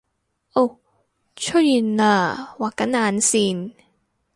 [0.53, 0.67] 噢
[1.35, 3.73] 出現喇畫緊眼線！